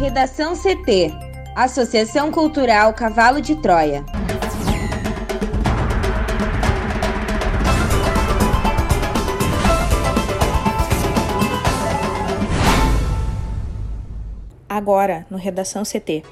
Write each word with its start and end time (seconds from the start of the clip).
Redação 0.00 0.54
CT 0.56 1.12
Associação 1.54 2.32
Cultural 2.32 2.94
Cavalo 2.94 3.38
de 3.38 3.54
Troia. 3.54 4.02
Agora, 14.66 15.26
no 15.28 15.36
Redação 15.36 15.82
CT. 15.82 16.24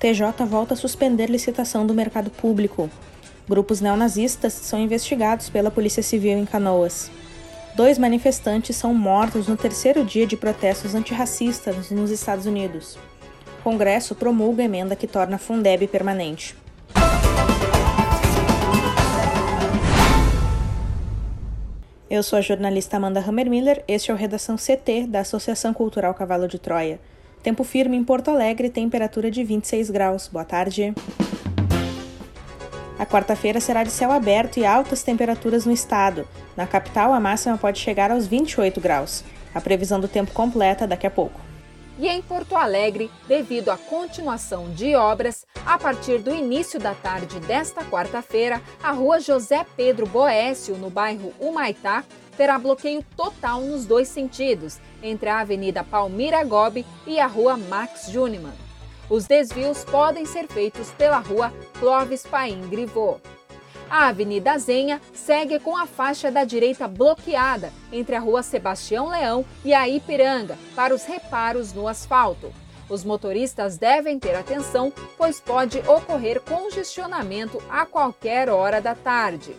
TJ 0.00 0.44
volta 0.44 0.74
a 0.74 0.76
suspender 0.76 1.30
licitação 1.30 1.86
do 1.86 1.94
mercado 1.94 2.28
público. 2.28 2.90
Grupos 3.48 3.80
neonazistas 3.80 4.52
são 4.52 4.80
investigados 4.80 5.48
pela 5.48 5.70
Polícia 5.70 6.02
Civil 6.02 6.36
em 6.36 6.44
Canoas. 6.44 7.08
Dois 7.74 7.98
manifestantes 7.98 8.76
são 8.76 8.92
mortos 8.92 9.46
no 9.46 9.56
terceiro 9.56 10.04
dia 10.04 10.26
de 10.26 10.36
protestos 10.36 10.94
antirracistas 10.94 11.90
nos 11.90 12.10
Estados 12.10 12.46
Unidos. 12.46 12.98
Congresso 13.62 14.14
promulga 14.14 14.62
emenda 14.62 14.96
que 14.96 15.06
torna 15.06 15.36
a 15.36 15.38
Fundeb 15.38 15.86
permanente. 15.86 16.56
Eu 22.08 22.24
sou 22.24 22.38
a 22.40 22.42
jornalista 22.42 22.96
Amanda 22.96 23.20
Hammermiller, 23.20 23.84
este 23.86 24.10
é 24.10 24.14
o 24.14 24.16
Redação 24.16 24.56
CT 24.56 25.06
da 25.06 25.20
Associação 25.20 25.72
Cultural 25.72 26.12
Cavalo 26.12 26.48
de 26.48 26.58
Troia. 26.58 26.98
Tempo 27.40 27.62
firme 27.62 27.96
em 27.96 28.02
Porto 28.02 28.30
Alegre, 28.30 28.68
temperatura 28.68 29.30
de 29.30 29.44
26 29.44 29.90
graus. 29.90 30.26
Boa 30.26 30.44
tarde. 30.44 30.92
A 32.98 33.06
quarta-feira 33.06 33.60
será 33.60 33.84
de 33.84 33.90
céu 33.90 34.10
aberto 34.10 34.58
e 34.58 34.66
altas 34.66 35.02
temperaturas 35.02 35.64
no 35.64 35.72
estado. 35.72 36.26
Na 36.56 36.66
capital, 36.66 37.12
a 37.12 37.20
máxima 37.20 37.56
pode 37.56 37.78
chegar 37.78 38.10
aos 38.10 38.26
28 38.26 38.80
graus. 38.80 39.24
A 39.54 39.60
previsão 39.60 40.00
do 40.00 40.08
tempo 40.08 40.32
completa 40.32 40.86
daqui 40.86 41.06
a 41.06 41.10
pouco. 41.10 41.40
E 41.98 42.08
em 42.08 42.22
Porto 42.22 42.56
Alegre, 42.56 43.10
devido 43.28 43.68
à 43.70 43.76
continuação 43.76 44.70
de 44.70 44.94
obras, 44.94 45.44
a 45.66 45.78
partir 45.78 46.18
do 46.18 46.34
início 46.34 46.80
da 46.80 46.94
tarde 46.94 47.38
desta 47.40 47.84
quarta-feira, 47.84 48.62
a 48.82 48.90
rua 48.90 49.20
José 49.20 49.66
Pedro 49.76 50.06
Boécio, 50.06 50.78
no 50.78 50.88
bairro 50.88 51.34
Humaitá, 51.38 52.02
terá 52.38 52.58
bloqueio 52.58 53.04
total 53.14 53.60
nos 53.60 53.84
dois 53.84 54.08
sentidos, 54.08 54.78
entre 55.02 55.28
a 55.28 55.40
Avenida 55.40 55.84
Palmira 55.84 56.42
Gobi 56.42 56.86
e 57.06 57.20
a 57.20 57.26
Rua 57.26 57.58
Max 57.58 58.10
Juniman. 58.10 58.54
Os 59.10 59.26
desvios 59.26 59.84
podem 59.84 60.24
ser 60.24 60.46
feitos 60.46 60.90
pela 60.92 61.18
Rua 61.18 61.52
Clóvis 61.78 62.24
Paim 62.24 62.62
Grivô. 62.68 63.18
A 63.90 64.06
Avenida 64.06 64.56
Zenha 64.56 65.00
segue 65.12 65.58
com 65.58 65.76
a 65.76 65.84
faixa 65.84 66.30
da 66.30 66.44
direita 66.44 66.86
bloqueada 66.86 67.72
entre 67.92 68.14
a 68.14 68.20
Rua 68.20 68.40
Sebastião 68.40 69.08
Leão 69.08 69.44
e 69.64 69.74
a 69.74 69.88
Ipiranga 69.88 70.56
para 70.76 70.94
os 70.94 71.04
reparos 71.04 71.72
no 71.72 71.88
asfalto. 71.88 72.52
Os 72.88 73.04
motoristas 73.04 73.76
devem 73.76 74.16
ter 74.16 74.36
atenção, 74.36 74.92
pois 75.18 75.40
pode 75.40 75.80
ocorrer 75.80 76.40
congestionamento 76.40 77.60
a 77.68 77.84
qualquer 77.84 78.48
hora 78.48 78.80
da 78.80 78.94
tarde 78.94 79.56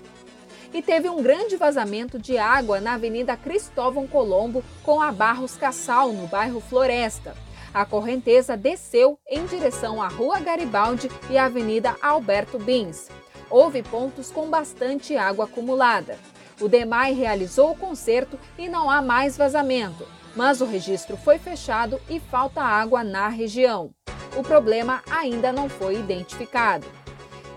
e 0.73 0.81
teve 0.81 1.09
um 1.09 1.21
grande 1.21 1.57
vazamento 1.57 2.17
de 2.17 2.37
água 2.37 2.79
na 2.79 2.93
Avenida 2.93 3.35
Cristóvão 3.35 4.07
Colombo 4.07 4.63
com 4.81 5.01
a 5.01 5.11
Barros 5.11 5.57
Cassal, 5.57 6.13
no 6.13 6.27
bairro 6.27 6.61
Floresta. 6.61 7.35
A 7.73 7.85
correnteza 7.85 8.55
desceu 8.55 9.19
em 9.29 9.45
direção 9.45 10.01
à 10.01 10.07
Rua 10.07 10.39
Garibaldi 10.39 11.09
e 11.29 11.37
à 11.37 11.45
Avenida 11.45 11.97
Alberto 12.01 12.57
Bins. 12.57 13.09
Houve 13.51 13.83
pontos 13.83 14.31
com 14.31 14.49
bastante 14.49 15.17
água 15.17 15.43
acumulada. 15.43 16.17
O 16.61 16.69
DEMAI 16.69 17.11
realizou 17.11 17.71
o 17.71 17.75
conserto 17.75 18.39
e 18.57 18.69
não 18.69 18.89
há 18.89 19.01
mais 19.01 19.37
vazamento, 19.37 20.07
mas 20.35 20.61
o 20.61 20.65
registro 20.65 21.17
foi 21.17 21.37
fechado 21.37 21.99
e 22.09 22.17
falta 22.17 22.61
água 22.61 23.03
na 23.03 23.27
região. 23.27 23.91
O 24.37 24.41
problema 24.41 25.03
ainda 25.11 25.51
não 25.51 25.67
foi 25.67 25.99
identificado. 25.99 26.87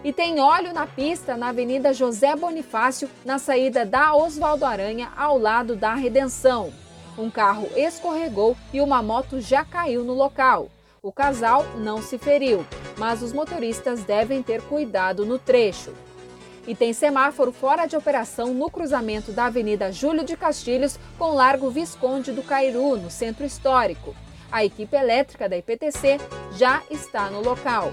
E 0.03 0.13
tem 0.13 0.41
óleo 0.41 0.75
na 0.75 0.87
pista 0.87 1.37
na 1.37 1.51
Avenida 1.51 1.95
José 1.95 2.35
Bonifácio, 2.35 3.09
na 3.25 3.39
saída 3.39 3.87
da 3.87 4.15
Oswaldo 4.17 4.65
Aranha, 4.65 5.13
ao 5.17 5.39
lado 5.39 5.77
da 5.77 5.95
Redenção. 5.95 6.73
Um 7.17 7.31
carro 7.31 7.69
escorregou 7.77 8.57
e 8.73 8.81
uma 8.81 9.01
moto 9.01 9.41
já 9.41 9.65
caiu 9.65 10.03
no 10.03 10.13
local. 10.13 10.69
O 11.01 11.13
casal 11.13 11.65
não 11.77 12.03
se 12.03 12.19
feriu, 12.19 12.67
mas 12.97 13.23
os 13.23 13.33
motoristas 13.33 14.05
devem 14.05 14.43
ter 14.43 14.63
cuidado 14.63 15.25
no 15.25 15.39
trecho. 15.39 15.93
E 16.67 16.75
tem 16.75 16.93
semáforo 16.93 17.53
fora 17.53 17.87
de 17.87 17.97
operação 17.97 18.55
no 18.55 18.71
cruzamento 18.71 19.33
da 19.33 19.47
Avenida 19.47 19.93
Júlio 19.93 20.25
de 20.25 20.37
Castilhos 20.37 20.99
com 21.19 21.35
Largo 21.35 21.71
Visconde 21.71 22.33
do 22.33 22.43
Cairu, 22.43 22.97
no 22.97 23.11
centro 23.11 23.45
histórico. 23.45 24.15
A 24.51 24.65
equipe 24.65 24.97
elétrica 24.97 25.49
da 25.49 25.57
IPTC 25.57 26.19
já 26.57 26.83
está 26.91 27.29
no 27.29 27.43
local. 27.43 27.93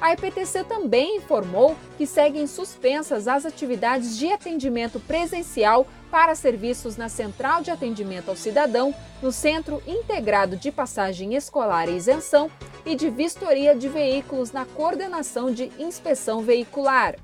A 0.00 0.12
IPTC 0.12 0.62
também 0.62 1.16
informou 1.16 1.76
que 1.96 2.06
seguem 2.06 2.46
suspensas 2.46 3.26
as 3.26 3.44
atividades 3.44 4.16
de 4.16 4.30
atendimento 4.30 5.00
presencial 5.00 5.88
para 6.08 6.36
serviços 6.36 6.96
na 6.96 7.08
Central 7.08 7.62
de 7.62 7.72
Atendimento 7.72 8.28
ao 8.28 8.36
Cidadão, 8.36 8.94
no 9.20 9.32
Centro 9.32 9.82
Integrado 9.86 10.56
de 10.56 10.70
Passagem 10.70 11.34
Escolar 11.34 11.88
e 11.88 11.96
Isenção 11.96 12.48
e 12.86 12.94
de 12.94 13.10
Vistoria 13.10 13.74
de 13.74 13.88
Veículos 13.88 14.52
na 14.52 14.64
Coordenação 14.64 15.52
de 15.52 15.70
Inspeção 15.80 16.42
Veicular. 16.42 17.16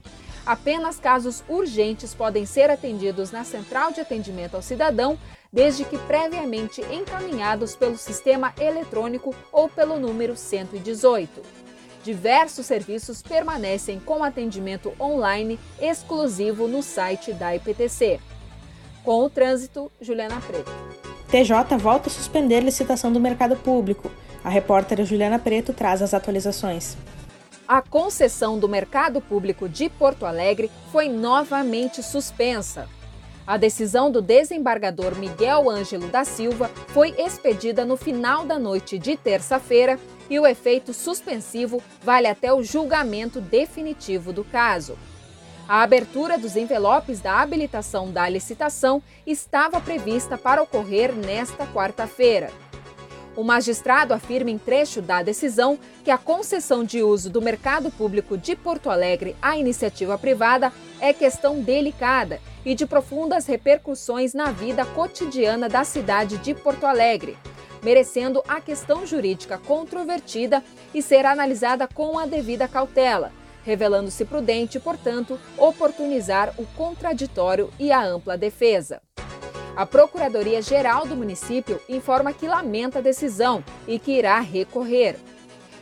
Apenas 0.45 0.99
casos 0.99 1.45
urgentes 1.49 2.12
podem 2.12 2.45
ser 2.45 2.71
atendidos 2.71 3.31
na 3.31 3.45
Central 3.45 3.93
de 3.93 4.01
Atendimento 4.01 4.56
ao 4.56 4.62
Cidadão, 4.62 5.17
desde 5.53 5.85
que 5.85 5.97
previamente 5.97 6.83
encaminhados 6.93 7.77
pelo 7.77 7.97
sistema 7.97 8.53
eletrônico 8.61 9.33
ou 9.53 9.69
pelo 9.69 9.99
número 9.99 10.37
118. 10.37 11.63
Diversos 12.04 12.66
serviços 12.66 13.22
permanecem 13.22 13.98
com 13.98 14.22
atendimento 14.22 14.92
online 15.00 15.59
exclusivo 15.81 16.69
no 16.69 16.82
site 16.82 17.32
da 17.32 17.56
IPTC. 17.56 18.20
Com 19.03 19.25
o 19.25 19.31
trânsito, 19.31 19.91
Juliana 19.98 20.38
Preto. 20.47 20.70
TJ 21.31 21.78
volta 21.78 22.10
a 22.10 22.12
suspender 22.12 22.60
licitação 22.60 23.10
do 23.10 23.19
mercado 23.19 23.56
público. 23.56 24.10
A 24.44 24.50
repórter 24.50 25.03
Juliana 25.06 25.38
Preto 25.38 25.72
traz 25.72 26.03
as 26.03 26.12
atualizações. 26.12 26.94
A 27.66 27.81
concessão 27.81 28.59
do 28.59 28.69
mercado 28.69 29.22
público 29.22 29.66
de 29.66 29.88
Porto 29.88 30.26
Alegre 30.26 30.70
foi 30.93 31.09
novamente 31.09 32.03
suspensa. 32.03 32.87
A 33.47 33.56
decisão 33.56 34.10
do 34.10 34.20
desembargador 34.20 35.16
Miguel 35.16 35.70
Ângelo 35.70 36.09
da 36.09 36.25
Silva 36.25 36.70
foi 36.88 37.14
expedida 37.19 37.82
no 37.84 37.97
final 37.97 38.44
da 38.44 38.59
noite 38.59 38.98
de 38.98 39.16
terça-feira 39.16 39.98
e 40.29 40.39
o 40.39 40.47
efeito 40.47 40.93
suspensivo 40.93 41.83
vale 42.03 42.27
até 42.27 42.53
o 42.53 42.62
julgamento 42.62 43.41
definitivo 43.41 44.33
do 44.33 44.45
caso. 44.45 44.97
A 45.67 45.83
abertura 45.83 46.37
dos 46.37 46.57
envelopes 46.57 47.21
da 47.21 47.41
habilitação 47.41 48.11
da 48.11 48.29
licitação 48.29 49.03
estava 49.27 49.81
prevista 49.81 50.37
para 50.37 50.62
ocorrer 50.62 51.15
nesta 51.15 51.67
quarta-feira. 51.67 52.51
O 53.35 53.43
magistrado 53.43 54.15
afirma 54.15 54.51
em 54.51 54.59
trecho 54.59 55.03
da 55.03 55.23
decisão 55.23 55.79
que 56.05 56.11
a 56.11 56.19
concessão 56.19 56.85
de 56.85 57.03
uso 57.03 57.31
do 57.31 57.43
mercado 57.43 57.91
público 57.91 58.37
de 58.37 58.55
Porto 58.55 58.91
Alegre 58.91 59.35
à 59.43 59.56
iniciativa 59.56 60.17
privada 60.17 60.73
é 61.01 61.12
questão 61.12 61.61
delicada 61.61 62.41
e 62.65 62.75
de 62.75 62.87
profundas 62.87 63.47
repercussões 63.47 64.35
na 64.35 64.53
vida 64.53 64.85
cotidiana 64.85 65.69
da 65.69 65.83
cidade 65.83 66.39
de 66.39 66.55
Porto 66.55 66.87
Alegre 66.87 67.37
merecendo 67.84 68.43
a 68.49 68.61
questão 68.61 69.06
jurídica 69.06 69.59
controvertida 69.59 70.65
e 70.93 71.03
ser 71.03 71.27
analisada 71.27 71.87
com 71.87 72.19
a 72.19 72.27
devida 72.27 72.67
cautela, 72.67 73.31
revelando-se 73.62 74.25
prudente, 74.25 74.81
portanto, 74.81 75.39
oportunizar 75.59 76.55
o 76.59 76.67
contraditório 76.75 77.71
e 77.78 77.93
a 77.93 78.03
ampla 78.03 78.37
defesa. 78.37 79.00
A 79.77 79.84
Procuradoria-Geral 79.84 81.06
do 81.06 81.17
município 81.17 81.81
informa 81.89 82.32
que 82.32 82.47
lamenta 82.47 83.00
a 83.00 83.03
decisão 83.03 83.62
e 83.87 83.99
que 83.99 84.12
irá 84.12 84.41
recorrer. 84.41 85.17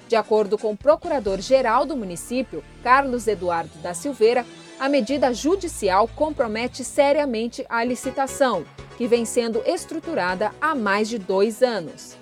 De 0.08 0.16
acordo 0.16 0.58
com 0.58 0.72
o 0.72 0.76
Procurador-Geral 0.76 1.86
do 1.86 1.96
município, 1.96 2.64
Carlos 2.82 3.26
Eduardo 3.26 3.78
da 3.78 3.94
Silveira, 3.94 4.44
a 4.80 4.88
medida 4.88 5.32
judicial 5.32 6.08
compromete 6.08 6.82
seriamente 6.82 7.64
a 7.68 7.84
licitação 7.84 8.64
que 9.02 9.08
vem 9.08 9.24
sendo 9.24 9.60
estruturada 9.66 10.52
há 10.60 10.76
mais 10.76 11.08
de 11.08 11.18
dois 11.18 11.60
anos. 11.60 12.16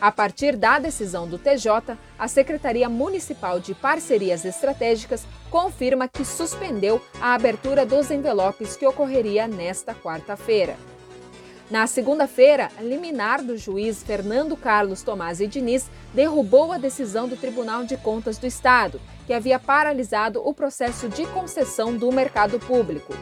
A 0.00 0.10
partir 0.10 0.56
da 0.56 0.80
decisão 0.80 1.28
do 1.28 1.38
TJ, 1.38 1.96
a 2.18 2.26
Secretaria 2.26 2.88
Municipal 2.88 3.60
de 3.60 3.72
Parcerias 3.72 4.44
Estratégicas 4.44 5.24
confirma 5.48 6.08
que 6.08 6.24
suspendeu 6.24 7.00
a 7.20 7.34
abertura 7.34 7.86
dos 7.86 8.10
envelopes 8.10 8.76
que 8.76 8.84
ocorreria 8.84 9.46
nesta 9.46 9.94
quarta-feira. 9.94 10.76
Na 11.70 11.86
segunda-feira, 11.86 12.68
liminar 12.80 13.40
do 13.40 13.56
juiz 13.56 14.02
Fernando 14.02 14.56
Carlos 14.56 15.02
Tomás 15.02 15.40
e 15.40 15.46
Diniz 15.46 15.88
derrubou 16.12 16.72
a 16.72 16.78
decisão 16.78 17.28
do 17.28 17.36
Tribunal 17.36 17.84
de 17.84 17.96
Contas 17.96 18.38
do 18.38 18.46
Estado, 18.48 19.00
que 19.24 19.32
havia 19.32 19.60
paralisado 19.60 20.42
o 20.44 20.52
processo 20.52 21.08
de 21.08 21.24
concessão 21.26 21.96
do 21.96 22.10
mercado 22.10 22.58
público. 22.58 23.14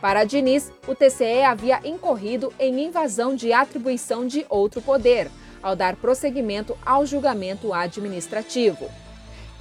Para 0.00 0.24
Diniz, 0.24 0.72
o 0.88 0.94
TCE 0.94 1.42
havia 1.42 1.80
incorrido 1.84 2.52
em 2.58 2.86
invasão 2.86 3.34
de 3.34 3.52
atribuição 3.52 4.26
de 4.26 4.46
outro 4.48 4.80
poder, 4.80 5.30
ao 5.62 5.76
dar 5.76 5.94
prosseguimento 5.96 6.76
ao 6.84 7.04
julgamento 7.04 7.74
administrativo. 7.74 8.90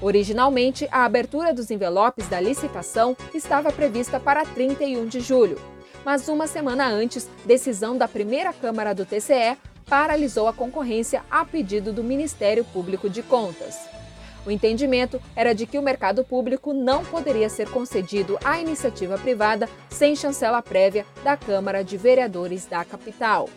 Originalmente, 0.02 0.88
a 0.92 1.04
abertura 1.04 1.54
dos 1.54 1.70
envelopes 1.70 2.28
da 2.30 2.40
licitação 2.40 3.18
estava 3.34 3.70
prevista 3.70 4.18
para 4.18 4.46
31 4.46 5.08
de 5.08 5.20
julho, 5.20 5.60
mas 6.06 6.30
uma 6.30 6.48
semana 6.48 6.88
antes, 6.88 7.30
decisão 7.46 7.98
da 7.98 8.08
primeira 8.08 8.54
Câmara 8.54 8.96
do 8.96 9.06
TCE 9.06 9.58
paralisou 9.86 10.48
a 10.48 10.54
concorrência 10.54 11.22
a 11.30 11.44
pedido 11.44 11.92
do 11.92 12.04
Ministério 12.04 12.64
Público 12.64 13.10
de 13.10 13.22
Contas. 13.22 13.99
O 14.46 14.52
entendimento 14.52 15.22
era 15.36 15.54
de 15.54 15.66
que 15.66 15.78
o 15.78 15.82
mercado 15.82 16.24
público 16.24 16.74
não 16.74 17.04
poderia 17.04 17.50
ser 17.50 17.70
concedido 17.70 18.38
à 18.44 18.60
iniciativa 18.60 19.18
privada 19.18 19.70
sem 19.90 20.16
chancela 20.16 20.62
prévia 20.62 21.06
da 21.24 21.36
Câmara 21.36 21.84
de 21.84 21.98
Vereadores 21.98 22.66
da 22.66 22.84
capital. 22.86 23.50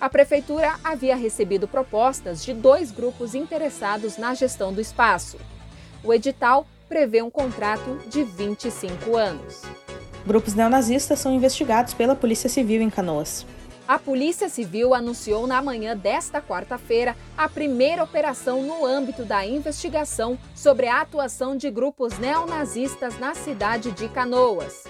A 0.00 0.08
prefeitura 0.08 0.74
havia 0.82 1.16
recebido 1.16 1.66
propostas 1.66 2.44
de 2.44 2.52
dois 2.52 2.90
grupos 2.90 3.34
interessados 3.34 4.18
na 4.18 4.34
gestão 4.34 4.72
do 4.72 4.80
espaço. 4.80 5.38
O 6.02 6.12
edital 6.12 6.66
prevê 6.88 7.22
um 7.22 7.30
contrato 7.30 7.98
de 8.08 8.22
25 8.22 9.16
anos. 9.16 9.62
Grupos 10.26 10.54
neonazistas 10.54 11.18
são 11.18 11.32
investigados 11.32 11.94
pela 11.94 12.14
Polícia 12.14 12.48
Civil 12.48 12.80
em 12.80 12.90
Canoas. 12.90 13.46
A 13.86 13.98
Polícia 13.98 14.48
Civil 14.48 14.94
anunciou 14.94 15.46
na 15.46 15.60
manhã 15.60 15.94
desta 15.94 16.40
quarta-feira 16.40 17.14
a 17.36 17.46
primeira 17.50 18.02
operação 18.02 18.62
no 18.62 18.86
âmbito 18.86 19.26
da 19.26 19.44
investigação 19.44 20.38
sobre 20.54 20.88
a 20.88 21.02
atuação 21.02 21.54
de 21.54 21.70
grupos 21.70 22.18
neonazistas 22.18 23.18
na 23.18 23.34
cidade 23.34 23.92
de 23.92 24.08
Canoas. 24.08 24.84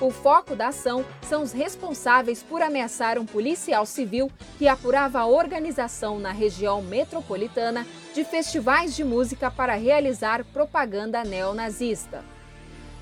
O 0.00 0.12
foco 0.12 0.54
da 0.54 0.68
ação 0.68 1.04
são 1.28 1.42
os 1.42 1.50
responsáveis 1.50 2.40
por 2.40 2.62
ameaçar 2.62 3.18
um 3.18 3.26
policial 3.26 3.84
civil 3.84 4.30
que 4.58 4.68
apurava 4.68 5.18
a 5.18 5.26
organização 5.26 6.20
na 6.20 6.30
região 6.30 6.80
metropolitana 6.82 7.84
de 8.14 8.22
festivais 8.22 8.94
de 8.94 9.02
música 9.02 9.50
para 9.50 9.74
realizar 9.74 10.44
propaganda 10.44 11.24
neonazista. 11.24 12.22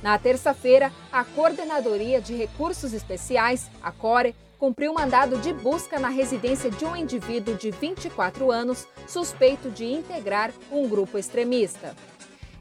Na 0.02 0.18
terça-feira, 0.18 0.90
a 1.12 1.22
Coordenadoria 1.22 2.20
de 2.20 2.34
Recursos 2.34 2.94
Especiais, 2.94 3.70
a 3.82 3.90
CORE, 3.90 4.34
cumpriu 4.58 4.94
mandado 4.94 5.38
de 5.38 5.52
busca 5.52 5.98
na 5.98 6.08
residência 6.08 6.70
de 6.70 6.84
um 6.84 6.96
indivíduo 6.96 7.54
de 7.54 7.70
24 7.70 8.50
anos 8.50 8.86
suspeito 9.06 9.70
de 9.70 9.84
integrar 9.84 10.52
um 10.70 10.88
grupo 10.88 11.18
extremista. 11.18 11.94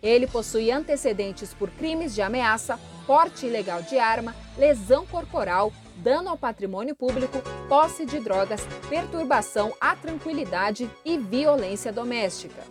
Ele 0.01 0.27
possui 0.27 0.69
antecedentes 0.69 1.53
por 1.53 1.69
crimes 1.71 2.13
de 2.13 2.21
ameaça, 2.21 2.77
porte 3.07 3.45
ilegal 3.45 3.81
de 3.81 3.97
arma, 3.97 4.35
lesão 4.57 5.05
corporal, 5.05 5.71
dano 5.95 6.29
ao 6.29 6.37
patrimônio 6.37 6.93
público, 6.93 7.37
posse 7.69 8.05
de 8.05 8.19
drogas, 8.19 8.61
perturbação 8.89 9.73
à 9.79 9.95
tranquilidade 9.95 10.89
e 11.05 11.17
violência 11.17 11.93
doméstica. 11.93 12.61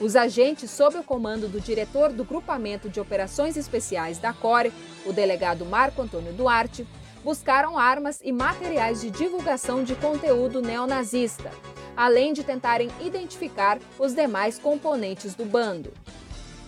Os 0.00 0.16
agentes, 0.16 0.70
sob 0.70 0.98
o 0.98 1.02
comando 1.02 1.48
do 1.48 1.60
diretor 1.60 2.12
do 2.12 2.24
Grupamento 2.24 2.88
de 2.88 3.00
Operações 3.00 3.56
Especiais 3.56 4.18
da 4.18 4.32
CORE, 4.32 4.72
o 5.06 5.12
delegado 5.12 5.64
Marco 5.64 6.02
Antônio 6.02 6.32
Duarte, 6.32 6.86
buscaram 7.24 7.78
armas 7.78 8.20
e 8.22 8.32
materiais 8.32 9.00
de 9.00 9.10
divulgação 9.10 9.84
de 9.84 9.94
conteúdo 9.94 10.60
neonazista, 10.60 11.50
além 11.96 12.32
de 12.32 12.42
tentarem 12.42 12.90
identificar 13.00 13.78
os 13.98 14.14
demais 14.14 14.58
componentes 14.58 15.34
do 15.34 15.44
bando. 15.44 15.92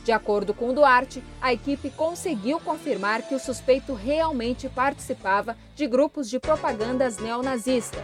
De 0.05 0.13
acordo 0.13 0.53
com 0.53 0.75
Duarte, 0.75 1.25
a 1.41 1.53
equipe 1.53 1.89
conseguiu 1.89 2.61
confirmar 2.61 3.23
que 3.23 3.35
o 3.35 3.39
suspeito 3.39 3.95
realmente 3.95 4.69
participava 4.69 5.57
de 5.75 5.87
grupos 5.87 6.29
de 6.29 6.39
propagandas 6.39 7.17
neonazistas. 7.17 8.03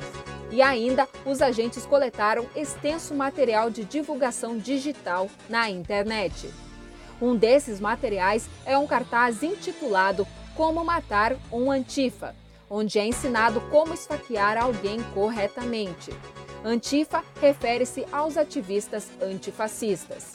E 0.51 0.63
ainda, 0.63 1.07
os 1.27 1.43
agentes 1.43 1.85
coletaram 1.85 2.47
extenso 2.57 3.15
material 3.15 3.71
de 3.71 3.85
divulgação 3.85 4.57
digital 4.57 5.29
na 5.49 5.69
internet. 5.69 6.51
Um 7.21 7.37
desses 7.37 7.79
materiais 7.79 8.49
é 8.65 8.79
um 8.79 8.87
cartaz 8.87 9.43
intitulado 9.43 10.27
Como 10.61 10.85
Matar 10.85 11.39
um 11.51 11.71
Antifa, 11.71 12.37
onde 12.69 12.99
é 12.99 13.07
ensinado 13.07 13.63
como 13.71 13.95
esfaquear 13.95 14.63
alguém 14.63 15.03
corretamente. 15.15 16.13
Antifa 16.63 17.25
refere-se 17.41 18.05
aos 18.13 18.37
ativistas 18.37 19.09
antifascistas. 19.23 20.35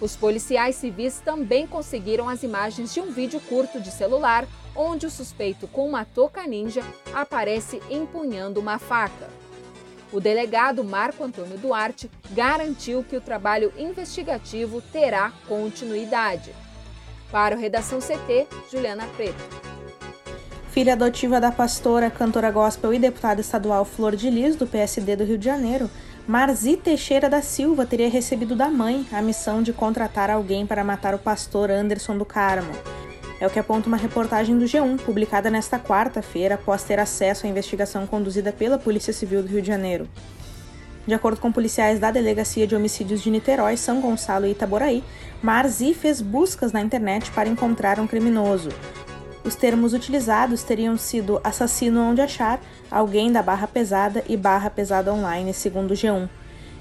Os 0.00 0.16
policiais 0.16 0.74
civis 0.74 1.20
também 1.20 1.64
conseguiram 1.64 2.28
as 2.28 2.42
imagens 2.42 2.92
de 2.92 3.00
um 3.00 3.12
vídeo 3.12 3.38
curto 3.42 3.80
de 3.80 3.92
celular 3.92 4.48
onde 4.74 5.06
o 5.06 5.10
suspeito 5.10 5.68
com 5.68 5.88
uma 5.88 6.04
touca 6.04 6.44
ninja 6.44 6.82
aparece 7.14 7.80
empunhando 7.88 8.58
uma 8.58 8.80
faca. 8.80 9.30
O 10.12 10.18
delegado 10.18 10.82
Marco 10.82 11.22
Antônio 11.22 11.56
Duarte 11.56 12.10
garantiu 12.32 13.04
que 13.04 13.16
o 13.16 13.20
trabalho 13.20 13.72
investigativo 13.78 14.82
terá 14.82 15.32
continuidade. 15.46 16.52
Para 17.32 17.56
o 17.56 17.58
Redação 17.58 17.98
CT, 17.98 18.46
Juliana 18.70 19.08
Preto 19.16 19.62
filha 20.72 20.94
adotiva 20.94 21.38
da 21.38 21.52
pastora, 21.52 22.10
cantora 22.10 22.50
gospel 22.50 22.94
e 22.94 22.98
deputada 22.98 23.42
estadual 23.42 23.84
Flor 23.84 24.16
de 24.16 24.30
Lis, 24.30 24.56
do 24.56 24.66
PSD 24.66 25.14
do 25.14 25.22
Rio 25.22 25.36
de 25.36 25.44
Janeiro, 25.44 25.90
Marzi 26.26 26.78
Teixeira 26.78 27.28
da 27.28 27.42
Silva 27.42 27.84
teria 27.84 28.08
recebido 28.08 28.56
da 28.56 28.70
mãe 28.70 29.06
a 29.12 29.20
missão 29.20 29.62
de 29.62 29.70
contratar 29.70 30.30
alguém 30.30 30.66
para 30.66 30.82
matar 30.82 31.14
o 31.14 31.18
pastor 31.18 31.70
Anderson 31.70 32.16
do 32.16 32.24
Carmo. 32.24 32.72
É 33.38 33.46
o 33.46 33.50
que 33.50 33.58
aponta 33.58 33.86
uma 33.86 33.98
reportagem 33.98 34.58
do 34.58 34.64
G1, 34.64 34.98
publicada 35.00 35.50
nesta 35.50 35.78
quarta-feira, 35.78 36.54
após 36.54 36.84
ter 36.84 36.98
acesso 36.98 37.46
à 37.46 37.50
investigação 37.50 38.06
conduzida 38.06 38.50
pela 38.50 38.78
Polícia 38.78 39.12
Civil 39.12 39.42
do 39.42 39.48
Rio 39.48 39.60
de 39.60 39.68
Janeiro. 39.68 40.08
De 41.06 41.14
acordo 41.14 41.40
com 41.40 41.50
policiais 41.50 41.98
da 41.98 42.10
Delegacia 42.10 42.66
de 42.66 42.76
Homicídios 42.76 43.20
de 43.20 43.30
Niterói, 43.30 43.76
São 43.76 44.00
Gonçalo 44.00 44.46
e 44.46 44.52
Itaboraí, 44.52 45.02
Marzi 45.42 45.94
fez 45.94 46.20
buscas 46.20 46.72
na 46.72 46.80
internet 46.80 47.30
para 47.32 47.48
encontrar 47.48 47.98
um 47.98 48.06
criminoso. 48.06 48.68
Os 49.44 49.56
termos 49.56 49.92
utilizados 49.92 50.62
teriam 50.62 50.96
sido 50.96 51.40
assassino 51.42 52.00
onde 52.00 52.20
achar, 52.20 52.60
alguém 52.88 53.32
da 53.32 53.42
barra 53.42 53.66
pesada 53.66 54.22
e 54.28 54.36
barra 54.36 54.70
pesada 54.70 55.12
online, 55.12 55.52
segundo 55.52 55.90
o 55.90 55.94
G1. 55.94 56.28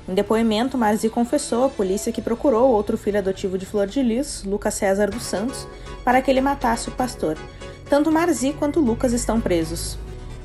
Em 0.08 0.14
depoimento, 0.14 0.78
Marzi 0.78 1.10
confessou 1.10 1.66
à 1.66 1.70
polícia 1.70 2.12
que 2.12 2.22
procurou 2.22 2.70
outro 2.70 2.98
filho 2.98 3.18
adotivo 3.18 3.58
de 3.58 3.66
Flor 3.66 3.88
de 3.88 4.04
Lis, 4.04 4.44
Lucas 4.44 4.76
César 4.76 5.10
dos 5.10 5.24
Santos, 5.24 5.68
para 6.04 6.22
que 6.22 6.30
ele 6.30 6.42
matasse 6.42 6.90
o 6.90 6.92
pastor. 6.92 7.38
Tanto 7.90 8.12
Marzi 8.12 8.54
quanto 8.54 8.80
Lucas 8.80 9.14
estão 9.14 9.42
presos. 9.42 9.98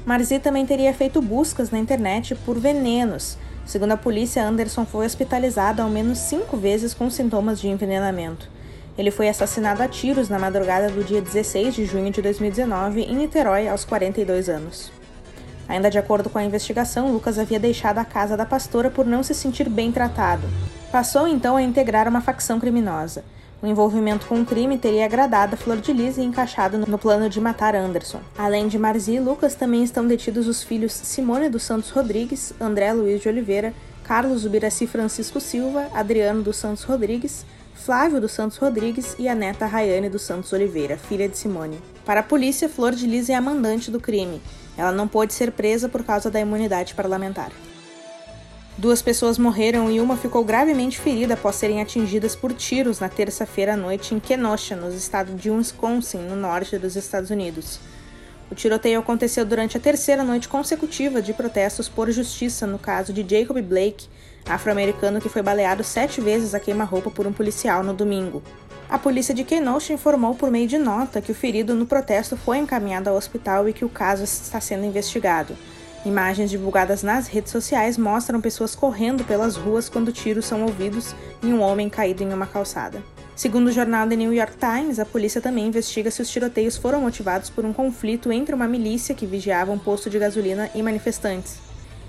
Marzi 0.06 0.38
também 0.38 0.64
teria 0.64 0.94
feito 0.94 1.20
buscas 1.20 1.70
na 1.70 1.78
internet 1.78 2.34
por 2.34 2.58
venenos. 2.58 3.37
Segundo 3.66 3.92
a 3.92 3.96
polícia, 3.96 4.46
Anderson 4.46 4.87
foi 4.87 5.04
hospitalizado 5.04 5.82
ao 5.82 5.90
menos 5.90 6.18
cinco 6.18 6.56
vezes 6.56 6.94
com 6.94 7.11
sintomas 7.11 7.61
de 7.61 7.66
envenenamento. 7.66 8.49
Ele 8.96 9.11
foi 9.11 9.28
assassinado 9.28 9.82
a 9.82 9.88
tiros 9.88 10.28
na 10.28 10.38
madrugada 10.38 10.88
do 10.88 11.02
dia 11.02 11.20
16 11.20 11.75
de 11.75 11.85
junho 11.85 12.12
de 12.12 12.23
2019 12.23 13.02
em 13.02 13.16
Niterói, 13.16 13.66
aos 13.66 13.85
42 13.85 14.49
anos. 14.49 14.92
Ainda 15.68 15.90
de 15.90 15.99
acordo 15.99 16.30
com 16.30 16.38
a 16.38 16.44
investigação, 16.44 17.12
Lucas 17.12 17.40
havia 17.40 17.58
deixado 17.58 17.99
a 17.99 18.04
casa 18.04 18.37
da 18.37 18.46
pastora 18.46 18.88
por 18.88 19.04
não 19.04 19.25
se 19.25 19.35
sentir 19.35 19.68
bem 19.68 19.90
tratado. 19.90 20.46
Passou 20.92 21.26
então 21.26 21.56
a 21.56 21.62
integrar 21.62 22.06
uma 22.06 22.20
facção 22.20 22.61
criminosa. 22.61 23.25
O 23.62 23.66
envolvimento 23.66 24.26
com 24.26 24.42
o 24.42 24.44
crime 24.44 24.76
teria 24.76 25.06
agradado 25.06 25.54
a 25.54 25.56
Flor 25.56 25.78
de 25.78 25.92
Lis 25.92 26.18
e 26.18 26.22
encaixado 26.22 26.78
no 26.78 26.98
plano 26.98 27.28
de 27.30 27.40
matar 27.40 27.75
Anderson. 27.75 28.20
Além 28.36 28.68
de 28.68 28.78
Marzi 28.78 29.14
e 29.14 29.20
Lucas, 29.20 29.54
também 29.54 29.82
estão 29.82 30.06
detidos 30.06 30.46
os 30.46 30.62
filhos 30.62 30.92
Simone 30.92 31.48
dos 31.48 31.62
Santos 31.62 31.88
Rodrigues, 31.90 32.52
André 32.60 32.92
Luiz 32.92 33.22
de 33.22 33.28
Oliveira, 33.28 33.72
Carlos 34.04 34.44
Ubiraci 34.44 34.86
Francisco 34.86 35.40
Silva, 35.40 35.88
Adriano 35.94 36.42
dos 36.42 36.56
Santos 36.58 36.84
Rodrigues, 36.84 37.46
Flávio 37.75 38.20
dos 38.20 38.32
Santos 38.32 38.58
Rodrigues 38.58 39.16
e 39.18 39.26
a 39.26 39.34
neta 39.34 39.64
Rayane 39.64 40.08
dos 40.08 40.22
Santos 40.22 40.52
Oliveira, 40.52 40.98
filha 40.98 41.28
de 41.28 41.38
Simone. 41.38 41.78
Para 42.04 42.20
a 42.20 42.22
polícia, 42.22 42.68
Flor 42.68 42.92
de 42.92 43.06
Lis 43.06 43.28
é 43.30 43.34
a 43.34 43.40
mandante 43.40 43.90
do 43.90 43.98
crime. 43.98 44.40
Ela 44.76 44.92
não 44.92 45.08
pôde 45.08 45.32
ser 45.32 45.50
presa 45.50 45.88
por 45.88 46.04
causa 46.04 46.30
da 46.30 46.40
imunidade 46.40 46.94
parlamentar. 46.94 47.50
Duas 48.78 49.00
pessoas 49.00 49.38
morreram 49.38 49.90
e 49.90 50.00
uma 50.00 50.18
ficou 50.18 50.45
gravemente 50.45 51.00
ferida 51.00 51.33
após 51.33 51.56
serem 51.56 51.80
atingidas 51.80 52.37
por 52.37 52.52
tiros 52.52 53.00
na 53.00 53.09
terça-feira 53.09 53.73
à 53.73 53.76
noite 53.76 54.14
em 54.14 54.21
Kenosha, 54.21 54.76
no 54.76 54.95
estado 54.95 55.33
de 55.33 55.50
Wisconsin, 55.50 56.18
no 56.18 56.37
norte 56.37 56.76
dos 56.76 56.95
Estados 56.95 57.30
Unidos. 57.30 57.80
O 58.50 58.54
tiroteio 58.54 59.00
aconteceu 59.00 59.47
durante 59.47 59.78
a 59.78 59.80
terceira 59.80 60.23
noite 60.23 60.47
consecutiva 60.47 61.23
de 61.23 61.33
protestos 61.33 61.88
por 61.88 62.11
justiça 62.11 62.66
no 62.66 62.78
caso 62.78 63.14
de 63.14 63.26
Jacob 63.26 63.59
Blake, 63.62 64.09
afro-americano 64.47 65.23
que 65.23 65.30
foi 65.30 65.40
baleado 65.40 65.83
sete 65.83 66.21
vezes 66.21 66.54
a 66.54 66.61
queima-roupa 66.61 67.11
por 67.11 67.26
um 67.26 67.33
policial 67.33 67.83
no 67.83 67.95
domingo. 67.95 68.42
A 68.90 68.99
polícia 68.99 69.35
de 69.35 69.42
Kenosha 69.42 69.95
informou 69.95 70.35
por 70.35 70.50
meio 70.50 70.68
de 70.68 70.76
nota 70.76 71.23
que 71.23 71.33
o 71.33 71.35
ferido 71.35 71.75
no 71.75 71.87
protesto 71.87 72.37
foi 72.37 72.59
encaminhado 72.59 73.09
ao 73.09 73.16
hospital 73.16 73.66
e 73.71 73.73
que 73.73 73.87
o 73.87 73.88
caso 73.88 74.23
está 74.23 74.61
sendo 74.61 74.85
investigado. 74.85 75.56
Imagens 76.06 76.52
divulgadas 76.52 77.02
nas 77.02 77.26
redes 77.26 77.50
sociais 77.50 77.98
mostram 77.98 78.40
pessoas 78.40 78.76
correndo 78.76 79.25
pelas 79.25 79.56
ruas 79.56 79.88
quando 79.88 80.12
tiros 80.12 80.44
são 80.44 80.62
ouvidos 80.62 81.16
e 81.42 81.48
um 81.48 81.60
homem 81.60 81.90
caído 81.90 82.22
em 82.22 82.32
uma 82.32 82.46
calçada. 82.46 83.02
Segundo 83.34 83.66
o 83.66 83.72
jornal 83.72 84.08
The 84.08 84.14
New 84.14 84.32
York 84.32 84.52
Times, 84.56 85.00
a 85.00 85.04
polícia 85.04 85.40
também 85.40 85.66
investiga 85.66 86.08
se 86.08 86.22
os 86.22 86.30
tiroteios 86.30 86.76
foram 86.76 87.00
motivados 87.00 87.50
por 87.50 87.64
um 87.64 87.72
conflito 87.72 88.30
entre 88.30 88.54
uma 88.54 88.68
milícia 88.68 89.16
que 89.16 89.26
vigiava 89.26 89.72
um 89.72 89.80
posto 89.80 90.08
de 90.08 90.16
gasolina 90.16 90.70
e 90.76 90.80
manifestantes. 90.80 91.58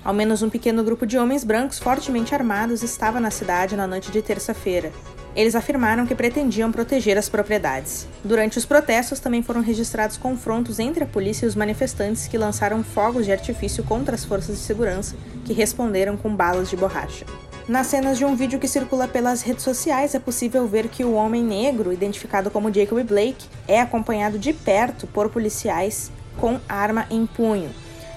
Ao 0.03 0.13
menos 0.13 0.41
um 0.41 0.49
pequeno 0.49 0.83
grupo 0.83 1.05
de 1.05 1.17
homens 1.17 1.43
brancos 1.43 1.79
fortemente 1.79 2.33
armados 2.33 2.83
estava 2.83 3.19
na 3.19 3.31
cidade 3.31 3.75
na 3.75 3.87
noite 3.87 4.11
de 4.11 4.21
terça-feira. 4.21 4.91
Eles 5.35 5.53
afirmaram 5.53 6.07
que 6.07 6.15
pretendiam 6.15 6.71
proteger 6.71 7.17
as 7.17 7.29
propriedades. 7.29 8.07
Durante 8.23 8.57
os 8.57 8.65
protestos 8.65 9.19
também 9.19 9.43
foram 9.43 9.61
registrados 9.61 10.17
confrontos 10.17 10.79
entre 10.79 11.03
a 11.03 11.07
polícia 11.07 11.45
e 11.45 11.47
os 11.47 11.55
manifestantes 11.55 12.27
que 12.27 12.37
lançaram 12.37 12.83
fogos 12.83 13.25
de 13.25 13.31
artifício 13.31 13.83
contra 13.83 14.15
as 14.15 14.25
forças 14.25 14.57
de 14.57 14.63
segurança, 14.63 15.15
que 15.45 15.53
responderam 15.53 16.17
com 16.17 16.35
balas 16.35 16.69
de 16.69 16.75
borracha. 16.75 17.25
Nas 17.67 17.87
cenas 17.87 18.17
de 18.17 18.23
um 18.23 18.33
vídeo 18.33 18.59
que 18.59 18.67
circula 18.67 19.09
pelas 19.09 19.41
redes 19.41 19.63
sociais, 19.63 20.15
é 20.15 20.19
possível 20.19 20.65
ver 20.65 20.87
que 20.87 21.03
o 21.03 21.13
homem 21.13 21.43
negro, 21.43 21.91
identificado 21.91 22.49
como 22.49 22.73
Jacob 22.73 23.03
Blake, 23.03 23.45
é 23.67 23.81
acompanhado 23.81 24.39
de 24.39 24.53
perto 24.53 25.05
por 25.05 25.29
policiais 25.29 26.09
com 26.37 26.59
arma 26.67 27.05
em 27.11 27.25
punho. 27.25 27.69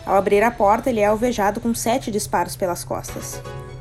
Ao 0.04 0.16
abrir 0.16 0.42
a 0.42 0.50
porta, 0.50 0.90
ele 0.90 1.00
é 1.00 1.06
alvejado 1.06 1.60
com 1.60 1.74
sete 1.74 2.10
disparos 2.10 2.56
pelas 2.56 2.84
costas. 2.84 3.40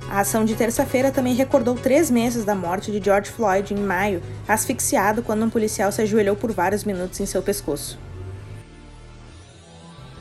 A 0.09 0.21
ação 0.21 0.43
de 0.43 0.55
terça-feira 0.55 1.11
também 1.11 1.35
recordou 1.35 1.75
três 1.75 2.09
meses 2.09 2.43
da 2.43 2.55
morte 2.55 2.91
de 2.91 3.03
George 3.03 3.29
Floyd 3.29 3.73
em 3.73 3.77
maio, 3.77 4.23
asfixiado 4.47 5.21
quando 5.21 5.45
um 5.45 5.49
policial 5.49 5.91
se 5.91 6.01
ajoelhou 6.01 6.35
por 6.35 6.51
vários 6.51 6.83
minutos 6.83 7.19
em 7.19 7.25
seu 7.25 7.43
pescoço. 7.43 7.97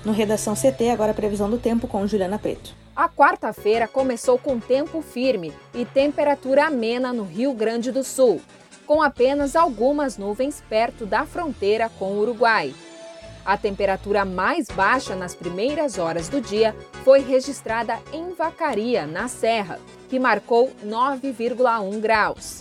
No 0.05 0.13
Redação 0.13 0.55
CT, 0.55 0.91
agora 0.91 1.13
a 1.13 1.15
previsão 1.15 1.49
do 1.49 1.59
tempo 1.59 1.89
com 1.89 2.07
Juliana 2.07 2.39
Preto. 2.39 2.75
A 2.95 3.09
quarta-feira 3.09 3.89
começou 3.89 4.39
com 4.39 4.61
tempo 4.61 5.01
firme 5.01 5.53
e 5.73 5.85
temperatura 5.85 6.67
amena 6.67 7.13
no 7.13 7.25
Rio 7.25 7.53
Grande 7.55 7.91
do 7.91 8.05
Sul, 8.05 8.41
com 8.87 9.03
apenas 9.03 9.57
algumas 9.57 10.19
nuvens 10.19 10.63
perto 10.69 11.07
da 11.07 11.25
fronteira 11.25 11.89
com 11.99 12.13
o 12.13 12.21
Uruguai. 12.21 12.75
A 13.49 13.57
temperatura 13.57 14.27
mais 14.27 14.67
baixa 14.67 15.17
nas 15.17 15.35
primeiras 15.35 15.97
horas 15.97 16.29
do 16.29 16.39
dia 16.39 16.77
foi 17.03 17.21
registrada 17.21 17.99
em 18.13 18.35
Vacaria, 18.35 19.07
na 19.07 19.27
Serra, 19.27 19.81
que 20.07 20.19
marcou 20.19 20.71
9,1 20.85 21.99
graus. 21.99 22.61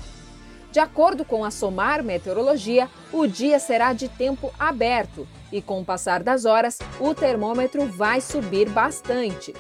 De 0.72 0.80
acordo 0.80 1.26
com 1.26 1.44
a 1.44 1.52
SOMAR 1.52 2.02
Meteorologia, 2.02 2.90
o 3.12 3.28
dia 3.28 3.60
será 3.60 3.92
de 3.92 4.08
tempo 4.08 4.50
aberto 4.58 5.28
e, 5.52 5.62
com 5.62 5.82
o 5.82 5.86
passar 5.86 6.24
das 6.24 6.46
horas, 6.46 6.80
o 7.02 7.14
termômetro 7.14 7.86
vai 7.88 8.22
subir 8.22 8.70
bastante. 8.70 9.54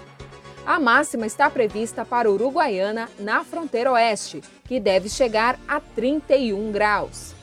A 0.65 0.79
máxima 0.79 1.25
está 1.25 1.49
prevista 1.49 2.05
para 2.05 2.31
Uruguaiana, 2.31 3.09
na 3.19 3.43
fronteira 3.43 3.91
oeste, 3.91 4.41
que 4.63 4.79
deve 4.79 5.09
chegar 5.09 5.59
a 5.67 5.81
31 5.81 6.71
graus. 6.71 7.36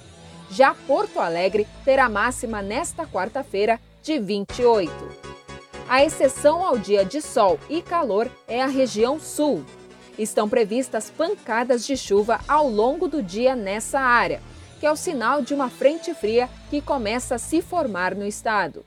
Já 0.51 0.75
Porto 0.75 1.19
Alegre 1.21 1.67
terá 1.85 2.09
máxima 2.09 2.63
nesta 2.63 3.07
quarta-feira 3.07 3.81
de 4.03 4.19
28. 4.19 4.93
A 5.89 6.05
exceção 6.05 6.65
ao 6.65 6.79
dia 6.79 7.05
de 7.05 7.21
sol 7.21 7.59
e 7.69 7.83
calor 7.83 8.31
é 8.47 8.63
a 8.63 8.67
região 8.67 9.19
sul. 9.19 9.65
Estão 10.19 10.49
previstas 10.49 11.11
pancadas 11.11 11.87
de 11.87 11.97
chuva 11.97 12.41
ao 12.47 12.69
longo 12.69 13.09
do 13.09 13.23
dia 13.23 13.57
nessa 13.57 14.01
área, 14.01 14.41
que 14.79 14.87
é 14.87 14.93
o 14.93 14.97
sinal 14.97 15.43
de 15.43 15.53
uma 15.53 15.69
frente 15.69 16.15
fria 16.15 16.49
que 16.71 16.81
começa 16.81 17.35
a 17.35 17.39
se 17.39 17.61
formar 17.61 18.15
no 18.15 18.27
estado. 18.27 18.85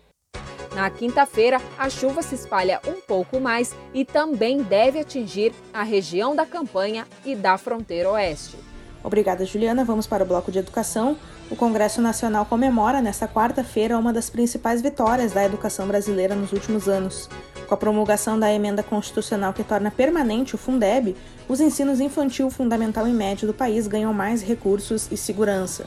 Na 0.74 0.90
quinta-feira, 0.90 1.60
a 1.78 1.90
chuva 1.90 2.22
se 2.22 2.36
espalha 2.36 2.80
um 2.88 3.02
pouco 3.02 3.40
mais 3.40 3.76
e 3.94 4.06
também 4.06 4.62
deve 4.62 5.00
atingir 5.00 5.52
a 5.74 5.82
região 5.82 6.36
da 6.36 6.46
campanha 6.46 7.08
e 7.26 7.36
da 7.36 7.58
fronteira 7.58 8.12
oeste. 8.12 8.58
Obrigada, 9.08 9.46
Juliana. 9.46 9.86
Vamos 9.86 10.06
para 10.06 10.26
o 10.26 10.28
bloco 10.28 10.52
de 10.52 10.60
educação. 10.60 11.16
O 11.50 11.56
Congresso 11.56 12.02
Nacional 12.02 12.46
comemora 12.46 13.02
nesta 13.02 13.26
quarta-feira 13.26 13.98
uma 13.98 14.12
das 14.12 14.30
principais 14.30 14.82
vitórias 14.82 15.32
da 15.32 15.46
educação 15.46 15.88
brasileira 15.88 16.36
nos 16.36 16.52
últimos 16.52 16.90
anos. 16.90 17.30
Com 17.70 17.74
a 17.74 17.78
promulgação 17.78 18.38
da 18.38 18.52
emenda 18.52 18.84
constitucional 18.84 19.54
que 19.54 19.64
torna 19.64 19.90
permanente 19.90 20.56
o 20.56 20.58
Fundeb, 20.58 21.16
os 21.48 21.62
ensinos 21.62 22.02
infantil, 22.02 22.50
fundamental 22.50 23.08
e 23.08 23.14
médio 23.14 23.48
do 23.48 23.54
país 23.54 23.88
ganham 23.88 24.12
mais 24.12 24.42
recursos 24.42 25.08
e 25.10 25.16
segurança. 25.16 25.86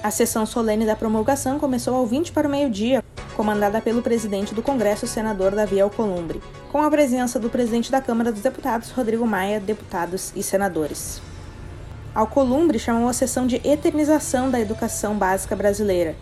A 0.00 0.12
sessão 0.12 0.46
solene 0.46 0.86
da 0.86 0.94
promulgação 0.94 1.58
começou 1.58 1.96
ao 1.96 2.06
20 2.06 2.30
para 2.30 2.46
o 2.46 2.50
meio-dia, 2.50 3.02
comandada 3.34 3.80
pelo 3.80 4.02
presidente 4.02 4.54
do 4.54 4.62
Congresso, 4.62 5.04
senador 5.04 5.52
Davi 5.52 5.80
Alcolumbre, 5.80 6.40
com 6.70 6.80
a 6.80 6.88
presença 6.88 7.40
do 7.40 7.50
presidente 7.50 7.90
da 7.90 8.00
Câmara 8.00 8.30
dos 8.30 8.40
Deputados, 8.40 8.92
Rodrigo 8.92 9.26
Maia, 9.26 9.58
deputados 9.58 10.32
e 10.36 10.44
senadores. 10.44 11.25
Alcolumbre 12.16 12.78
chamou 12.78 13.10
a 13.10 13.12
sessão 13.12 13.46
de 13.46 13.56
eternização 13.62 14.50
da 14.50 14.58
educação 14.58 15.18
básica 15.18 15.54
brasileira. 15.54 16.16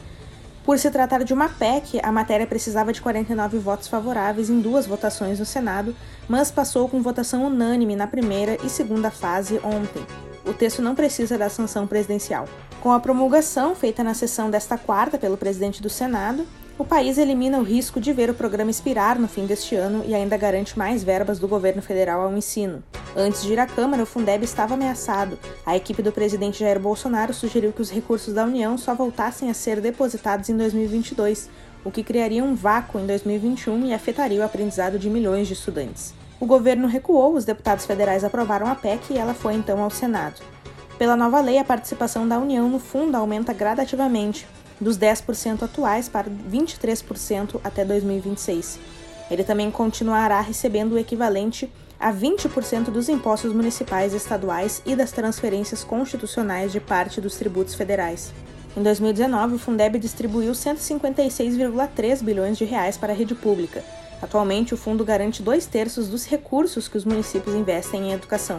Por 0.65 0.77
se 0.77 0.91
tratar 0.91 1.23
de 1.23 1.33
uma 1.33 1.49
PEC, 1.49 2.01
a 2.03 2.11
matéria 2.11 2.49
precisava 2.49 2.93
de 2.93 3.01
49 3.01 3.59
votos 3.59 3.87
favoráveis 3.87 4.51
em 4.51 4.59
duas 4.61 4.87
votações 4.87 5.39
no 5.39 5.47
Senado, 5.47 5.95
mas 6.29 6.51
passou 6.51 6.89
com 6.89 7.01
votação 7.01 7.47
unânime 7.47 7.95
na 7.95 8.09
primeira 8.09 8.59
e 8.65 8.69
segunda 8.69 9.09
fase 9.09 9.61
ontem. 9.63 10.05
O 10.45 10.53
texto 10.53 10.83
não 10.83 10.97
precisa 10.97 11.39
da 11.39 11.49
sanção 11.49 11.87
presidencial. 11.87 12.49
Com 12.81 12.91
a 12.91 12.99
promulgação 12.99 13.77
feita 13.77 14.03
na 14.03 14.15
sessão 14.15 14.51
desta 14.51 14.77
quarta 14.77 15.17
pelo 15.17 15.37
presidente 15.37 15.81
do 15.81 15.89
Senado, 15.89 16.45
o 16.77 16.85
país 16.85 17.19
elimina 17.19 17.59
o 17.59 17.63
risco 17.63 18.01
de 18.01 18.13
ver 18.13 18.29
o 18.31 18.35
programa 18.35 18.71
expirar 18.71 19.19
no 19.19 19.29
fim 19.29 19.47
deste 19.47 19.77
ano 19.77 20.05
e 20.07 20.15
ainda 20.15 20.37
garante 20.37 20.77
mais 20.77 21.05
verbas 21.05 21.39
do 21.39 21.47
governo 21.47 21.81
federal 21.81 22.23
ao 22.23 22.37
ensino. 22.37 22.83
Antes 23.17 23.43
de 23.43 23.53
ir 23.53 23.61
à 23.61 23.67
Câmara, 23.67 24.03
o 24.03 24.07
Fundeb 24.07 24.45
estava 24.45 24.75
ameaçado. 24.75 25.39
A 25.65 25.77
equipe 25.77 26.03
do 26.03 26.11
presidente 26.11 26.59
Jair 26.59 26.81
Bolsonaro 26.81 27.33
sugeriu 27.33 27.73
que 27.73 27.81
os 27.81 27.91
recursos 27.91 28.35
da 28.35 28.45
União 28.45 28.77
só 28.77 28.93
voltassem 28.93 29.49
a 29.51 29.55
ser 29.55 29.81
depositados 29.81 30.49
em 30.49 30.57
2022, 30.57 31.49
o 31.85 31.93
que 31.93 32.03
criaria 32.03 32.43
um 32.43 32.57
vácuo 32.57 32.99
em 32.99 33.07
2021 33.07 33.87
e 33.87 33.95
afetaria 33.95 34.41
o 34.41 34.45
aprendizado 34.45 34.99
de 34.99 35.09
milhões 35.09 35.47
de 35.47 35.53
estudantes. 35.53 36.13
O 36.41 36.47
governo 36.47 36.89
recuou, 36.89 37.35
os 37.35 37.45
deputados 37.45 37.87
federais 37.87 38.25
aprovaram 38.25 38.67
a 38.67 38.75
PEC 38.75 39.13
e 39.13 39.19
ela 39.19 39.33
foi 39.33 39.55
então 39.55 39.81
ao 39.81 39.91
Senado. 39.91 40.43
Pela 40.99 41.17
nova 41.17 41.41
lei, 41.41 41.59
a 41.59 41.65
participação 41.65 42.27
da 42.27 42.39
União 42.39 42.69
no 42.69 42.81
fundo 42.81 43.17
aumenta 43.17 43.53
gradativamente, 43.53 44.47
dos 44.81 44.99
10% 44.99 45.63
atuais 45.63 46.09
para 46.09 46.29
23% 46.29 47.61
até 47.63 47.85
2026. 47.85 48.79
Ele 49.31 49.45
também 49.45 49.71
continuará 49.71 50.41
recebendo 50.41 50.93
o 50.93 50.99
equivalente 50.99 51.71
a 51.99 52.13
20% 52.13 52.91
dos 52.91 53.09
impostos 53.09 53.53
municipais 53.53 54.13
e 54.13 54.17
estaduais 54.17 54.83
e 54.85 54.95
das 54.95 55.13
transferências 55.13 55.83
constitucionais 55.83 56.73
de 56.73 56.81
parte 56.81 57.21
dos 57.21 57.37
tributos 57.37 57.75
federais. 57.75 58.33
Em 58.77 58.83
2019, 58.83 59.55
o 59.55 59.59
Fundeb 59.59 59.99
distribuiu 59.99 60.53
156,3 60.53 62.23
bilhões 62.23 62.59
de 62.59 62.65
reais 62.65 62.97
para 62.97 63.13
a 63.13 63.17
rede 63.17 63.35
pública. 63.35 63.85
Atualmente, 64.21 64.75
o 64.75 64.77
fundo 64.77 65.05
garante 65.05 65.43
dois 65.43 65.67
terços 65.67 66.09
dos 66.09 66.27
recursos 66.27 66.89
que 66.89 66.97
os 66.97 67.05
municípios 67.05 67.55
investem 67.55 68.09
em 68.09 68.13
educação. 68.13 68.59